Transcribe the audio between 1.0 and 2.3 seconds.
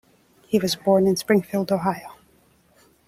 in Springfield, Ohio.